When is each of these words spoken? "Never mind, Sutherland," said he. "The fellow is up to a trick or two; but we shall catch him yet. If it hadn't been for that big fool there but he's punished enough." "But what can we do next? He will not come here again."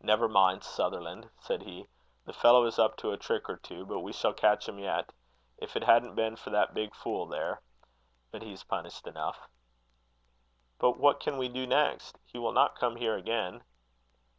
"Never 0.00 0.28
mind, 0.30 0.64
Sutherland," 0.64 1.28
said 1.38 1.64
he. 1.64 1.86
"The 2.24 2.32
fellow 2.32 2.64
is 2.64 2.78
up 2.78 2.96
to 2.96 3.12
a 3.12 3.18
trick 3.18 3.50
or 3.50 3.58
two; 3.58 3.84
but 3.84 3.98
we 4.00 4.10
shall 4.10 4.32
catch 4.32 4.66
him 4.66 4.78
yet. 4.78 5.12
If 5.58 5.76
it 5.76 5.84
hadn't 5.84 6.14
been 6.14 6.36
for 6.36 6.48
that 6.48 6.72
big 6.72 6.94
fool 6.94 7.26
there 7.26 7.60
but 8.30 8.40
he's 8.40 8.64
punished 8.64 9.06
enough." 9.06 9.48
"But 10.78 10.96
what 10.98 11.20
can 11.20 11.36
we 11.36 11.50
do 11.50 11.66
next? 11.66 12.18
He 12.24 12.38
will 12.38 12.52
not 12.52 12.76
come 12.78 12.96
here 12.96 13.14
again." 13.16 13.62